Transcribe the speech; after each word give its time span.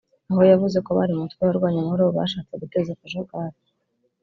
aho 0.29 0.41
yavuze 0.51 0.77
ko 0.85 0.89
bari 0.97 1.11
mu 1.13 1.21
mutwe 1.23 1.39
w’abarwanya 1.41 1.77
amahoro 1.81 2.03
bashatse 2.17 2.53
guteza 2.61 2.89
akajagari 2.93 3.57